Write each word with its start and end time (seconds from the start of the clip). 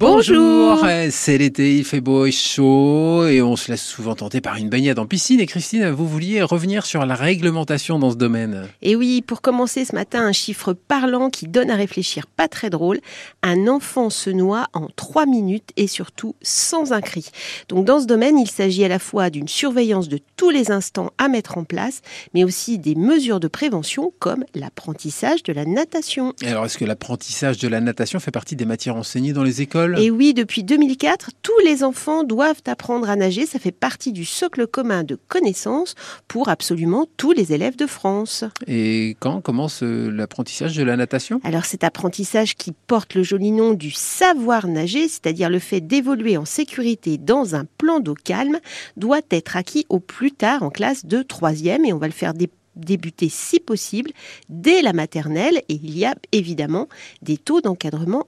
Bonjour, 0.00 0.84
c'est 1.10 1.38
l'été, 1.38 1.78
il 1.78 1.84
fait 1.84 2.00
beau 2.00 2.26
et 2.26 2.32
chaud 2.32 3.28
et 3.28 3.40
on 3.42 3.54
se 3.54 3.70
laisse 3.70 3.84
souvent 3.84 4.16
tenter 4.16 4.40
par 4.40 4.56
une 4.56 4.68
baignade 4.68 4.98
en 4.98 5.06
piscine. 5.06 5.38
Et 5.38 5.46
Christine, 5.46 5.88
vous 5.90 6.08
vouliez 6.08 6.42
revenir 6.42 6.84
sur 6.84 7.06
la 7.06 7.14
réglementation 7.14 8.00
dans 8.00 8.10
ce 8.10 8.16
domaine. 8.16 8.66
Et 8.82 8.96
oui, 8.96 9.22
pour 9.22 9.40
commencer 9.40 9.84
ce 9.84 9.94
matin, 9.94 10.26
un 10.26 10.32
chiffre 10.32 10.72
parlant 10.72 11.30
qui 11.30 11.46
donne 11.46 11.70
à 11.70 11.76
réfléchir, 11.76 12.26
pas 12.26 12.48
très 12.48 12.70
drôle. 12.70 12.98
Un 13.44 13.68
enfant 13.68 14.10
se 14.10 14.30
noie 14.30 14.66
en 14.72 14.88
trois 14.96 15.26
minutes 15.26 15.70
et 15.76 15.86
surtout 15.86 16.34
sans 16.42 16.92
un 16.92 17.00
cri. 17.00 17.28
Donc 17.68 17.84
dans 17.84 18.00
ce 18.00 18.06
domaine, 18.06 18.36
il 18.36 18.50
s'agit 18.50 18.84
à 18.84 18.88
la 18.88 18.98
fois 18.98 19.30
d'une 19.30 19.46
surveillance 19.46 20.08
de 20.08 20.18
tous 20.34 20.50
les 20.50 20.72
instants 20.72 21.12
à 21.18 21.28
mettre 21.28 21.56
en 21.56 21.62
place, 21.62 22.00
mais 22.34 22.42
aussi 22.42 22.80
des 22.80 22.96
mesures 22.96 23.38
de 23.38 23.46
prévention 23.46 24.12
comme 24.18 24.44
l'apprentissage 24.56 25.44
de 25.44 25.52
la 25.52 25.64
natation. 25.64 26.34
Alors 26.44 26.64
est-ce 26.64 26.78
que 26.78 26.84
l'apprentissage 26.84 27.58
de 27.58 27.68
la 27.68 27.80
natation 27.80 28.18
fait 28.18 28.32
partie 28.32 28.56
des 28.56 28.66
matières 28.66 28.96
enseignées 28.96 29.32
dans 29.32 29.44
les 29.44 29.62
écoles? 29.62 29.83
Et 29.98 30.10
oui, 30.10 30.34
depuis 30.34 30.64
2004, 30.64 31.30
tous 31.42 31.58
les 31.64 31.84
enfants 31.84 32.24
doivent 32.24 32.62
apprendre 32.66 33.08
à 33.08 33.16
nager. 33.16 33.46
Ça 33.46 33.58
fait 33.58 33.72
partie 33.72 34.12
du 34.12 34.24
socle 34.24 34.66
commun 34.66 35.04
de 35.04 35.18
connaissances 35.28 35.94
pour 36.28 36.48
absolument 36.48 37.06
tous 37.16 37.32
les 37.32 37.52
élèves 37.52 37.76
de 37.76 37.86
France. 37.86 38.44
Et 38.66 39.16
quand 39.20 39.40
commence 39.40 39.82
euh, 39.82 40.10
l'apprentissage 40.10 40.76
de 40.76 40.82
la 40.82 40.96
natation? 40.96 41.40
Alors 41.44 41.64
cet 41.64 41.84
apprentissage 41.84 42.56
qui 42.56 42.72
porte 42.72 43.14
le 43.14 43.22
joli 43.22 43.52
nom 43.52 43.74
du 43.74 43.90
savoir 43.90 44.66
nager, 44.66 45.08
c'est-à-dire 45.08 45.50
le 45.50 45.58
fait 45.58 45.80
d'évoluer 45.80 46.36
en 46.36 46.44
sécurité 46.44 47.18
dans 47.18 47.54
un 47.54 47.64
plan 47.78 48.00
d'eau 48.00 48.14
calme, 48.14 48.58
doit 48.96 49.20
être 49.30 49.56
acquis 49.56 49.86
au 49.88 50.00
plus 50.00 50.32
tard 50.32 50.62
en 50.62 50.70
classe 50.70 51.06
de 51.06 51.22
troisième 51.22 51.84
et 51.84 51.92
on 51.92 51.98
va 51.98 52.06
le 52.06 52.12
faire 52.12 52.34
des 52.34 52.48
débuter 52.76 53.28
si 53.28 53.60
possible 53.60 54.10
dès 54.48 54.82
la 54.82 54.92
maternelle 54.92 55.62
et 55.68 55.74
il 55.74 55.96
y 55.96 56.04
a 56.04 56.14
évidemment 56.32 56.88
des 57.22 57.36
taux 57.36 57.60
d'encadrement 57.60 58.26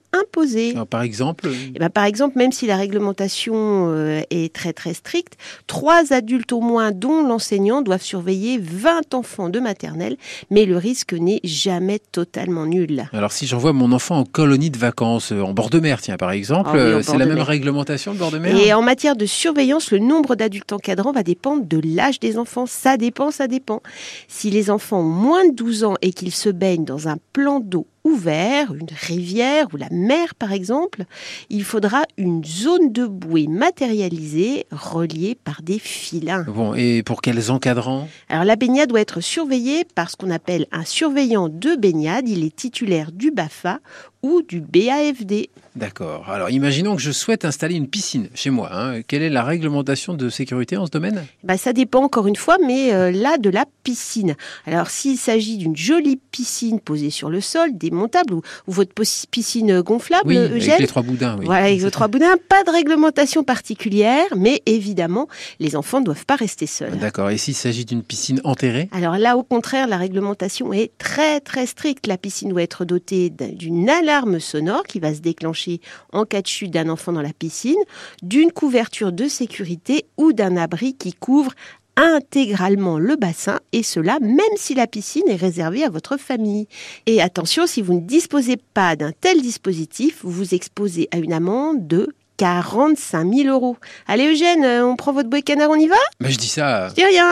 par 0.88 1.02
exemple? 1.02 1.48
Eh 1.75 1.79
ben, 1.79 1.91
Par 1.91 2.05
exemple, 2.05 2.38
même 2.38 2.52
si 2.52 2.66
la 2.66 2.77
réglementation 2.77 3.91
euh, 3.93 4.23
est 4.30 4.52
très 4.52 4.73
très 4.73 4.95
stricte, 4.95 5.37
trois 5.67 6.12
adultes 6.12 6.53
au 6.53 6.61
moins 6.61 6.92
dont 6.92 7.22
l'enseignant 7.27 7.83
doivent 7.83 8.03
surveiller 8.03 8.59
20 8.59 9.14
enfants 9.14 9.48
de 9.48 9.61
maternelle, 9.61 10.17
mais 10.50 10.64
le 10.64 10.77
risque 10.77 11.12
n'est 11.12 11.41
jamais 11.44 11.98
totalement 12.12 12.67
nul. 12.67 13.09
Alors 13.12 13.33
si 13.33 13.47
j'envoie 13.47 13.72
mon 13.72 13.92
enfant 13.92 14.19
en 14.19 14.25
colonie 14.25 14.70
de 14.70 14.78
vacances, 14.78 15.33
euh, 15.33 15.41
en 15.41 15.53
bord 15.53 15.70
de 15.70 15.81
mer, 15.81 16.00
tiens 16.00 16.17
par 16.17 16.31
exemple, 16.31 16.70
ah 16.72 16.77
euh, 16.77 17.03
c'est 17.03 17.19
la 17.19 17.27
même 17.27 17.41
réglementation 17.41 18.14
de 18.14 18.19
bord 18.19 18.31
de 18.31 18.39
mer? 18.39 18.56
Et 18.56 18.72
en 18.72 18.83
matière 18.83 19.17
de 19.17 19.27
surveillance, 19.27 19.91
le 19.91 19.98
nombre 19.98 20.34
d'adultes 20.34 20.72
encadrants 20.72 21.12
va 21.12 21.22
dépendre 21.22 21.64
de 21.64 21.81
l'âge 21.83 22.20
des 22.20 22.39
enfants. 22.39 22.67
Ça 22.67 22.97
dépend, 22.97 23.31
ça 23.31 23.48
dépend. 23.48 23.83
Si 24.28 24.50
les 24.50 24.70
enfants 24.70 25.00
ont 25.00 25.05
moins 25.05 25.47
de 25.48 25.55
12 25.55 25.84
ans 25.84 25.94
et 26.03 26.12
qu'ils 26.12 26.33
se 26.33 26.48
baignent 26.48 26.84
dans 26.84 27.09
un 27.09 27.17
plan 27.33 27.61
d'eau 27.61 27.87
ouvert, 28.07 28.73
une 28.73 28.87
rivière 29.09 29.67
ou 29.73 29.77
la 29.77 29.89
mer 29.91 30.35
par 30.37 30.53
exemple, 30.53 31.05
il 31.51 31.65
faudra 31.65 32.05
une 32.17 32.45
zone 32.45 32.93
de 32.93 33.05
bouée 33.05 33.49
matérialisée 33.49 34.67
reliée 34.71 35.37
par 35.43 35.61
des 35.62 35.81
filins. 35.81 36.45
Bon, 36.45 36.75
et 36.75 37.03
pour 37.03 37.21
quels 37.21 37.51
encadrants? 37.51 38.09
Alors 38.29 38.45
la 38.45 38.55
baignade 38.55 38.89
doit 38.89 39.01
être 39.01 39.21
surveillée 39.21 39.84
par 39.84 40.09
ce 40.11 40.17
qu'on 40.17 40.31
appelle 40.31 40.67
un 40.71 40.84
surveillant 40.84 41.49
de 41.49 41.75
baignade. 41.75 42.29
Il 42.29 42.45
est 42.45 42.55
titulaire 42.55 43.11
du 43.11 43.33
BAFA 43.33 43.81
ou 44.27 44.42
du 44.42 44.60
BAFD. 44.60 45.48
D'accord. 45.77 46.28
Alors 46.28 46.50
imaginons 46.50 46.96
que 46.96 47.02
je 47.02 47.12
souhaite 47.12 47.44
installer 47.44 47.77
une 47.77 47.86
piscine 47.86 48.28
chez 48.34 48.50
moi. 48.50 48.70
Hein. 48.72 49.02
Quelle 49.06 49.22
est 49.22 49.30
la 49.30 49.44
réglementation 49.44 50.14
de 50.14 50.30
sécurité 50.30 50.77
en 50.77 50.86
ce 50.86 50.91
domaine? 50.91 51.24
Bah, 51.44 51.56
Ça 51.56 51.72
dépend 51.72 52.02
encore 52.02 52.27
une 52.27 52.34
fois, 52.34 52.56
mais 52.66 52.92
euh, 52.92 53.12
là 53.12 53.38
de 53.38 53.50
la 53.50 53.66
piscine. 53.84 54.34
Alors 54.66 54.88
s'il 54.88 55.16
s'agit 55.16 55.58
d'une 55.58 55.77
jolie 55.77 56.19
piscine 56.32 56.80
posée 56.80 57.10
sur 57.10 57.30
le 57.30 57.41
sol, 57.41 57.77
des 57.77 57.91
montable 57.91 58.34
ou, 58.34 58.42
votre 58.66 58.92
piscine 59.30 59.80
gonflable, 59.82 60.28
oui, 60.28 60.38
Avec 60.38 60.80
les 60.80 60.86
trois 60.86 61.02
boudins. 61.02 61.36
Oui. 61.38 61.47
Voilà, 61.47 61.66
avec 61.66 61.80
les 61.80 61.91
trois 61.91 62.08
boudins. 62.08 62.34
Pas 62.48 62.64
de 62.64 62.70
réglementation 62.70 63.44
particulière, 63.44 64.27
mais 64.34 64.62
évidemment, 64.66 65.28
les 65.60 65.77
enfants 65.77 66.00
ne 66.00 66.06
doivent 66.06 66.27
pas 66.27 66.36
rester 66.36 66.66
seuls. 66.66 66.98
D'accord. 66.98 67.30
Et 67.30 67.38
s'il 67.38 67.54
s'agit 67.54 67.84
d'une 67.84 68.02
piscine 68.02 68.41
enterrée? 68.44 68.88
Alors 68.92 69.19
là, 69.19 69.36
au 69.36 69.42
contraire, 69.42 69.86
la 69.86 69.98
réglementation 69.98 70.72
est 70.72 70.91
très 70.98 71.41
très 71.41 71.66
stricte. 71.66 72.06
La 72.06 72.16
piscine 72.16 72.48
doit 72.48 72.62
être 72.62 72.84
dotée 72.84 73.31
d'une 73.31 73.88
alarme 73.88 74.16
sonore 74.38 74.84
qui 74.84 75.00
va 75.00 75.15
se 75.15 75.21
déclencher 75.21 75.81
en 76.12 76.25
cas 76.25 76.43
de 76.43 76.47
chute 76.47 76.71
d'un 76.71 76.88
enfant 76.88 77.12
dans 77.12 77.22
la 77.22 77.32
piscine, 77.32 77.78
d'une 78.22 78.53
couverture 78.53 79.12
de 79.12 79.28
sécurité 79.28 80.06
ou 80.16 80.32
d'un 80.32 80.56
abri 80.56 80.94
qui 80.94 81.12
couvre 81.12 81.53
intégralement 81.97 82.99
le 82.99 83.16
bassin 83.16 83.59
et 83.72 83.82
cela 83.82 84.19
même 84.21 84.41
si 84.56 84.75
la 84.75 84.87
piscine 84.87 85.28
est 85.28 85.37
réservée 85.37 85.82
à 85.82 85.91
votre 85.91 86.16
famille. 86.19 86.69
Et 87.06 87.22
attention, 87.22 87.66
si 87.66 87.82
vous 87.82 87.94
ne 87.94 88.00
disposez 88.00 88.59
pas 88.75 88.97
d'un 88.97 89.12
tel 89.12 89.41
dispositif, 89.41 90.21
vous 90.22 90.31
vous 90.31 90.54
exposez 90.54 91.09
à 91.10 91.16
une 91.16 91.33
amende 91.33 91.87
de 91.87 92.09
45 92.37 93.34
000 93.34 93.48
euros. 93.48 93.77
Allez 94.06 94.33
Eugène, 94.33 94.65
on 94.83 94.97
prend 94.97 95.12
votre 95.12 95.31
bois 95.31 95.41
canard, 95.41 95.71
on 95.71 95.77
y 95.77 95.88
va? 95.88 95.97
Mais 96.21 96.31
je 96.31 96.38
dis 96.38 96.48
ça. 96.48 96.88
Je 96.91 96.94
dis 96.94 97.04
rien. 97.04 97.27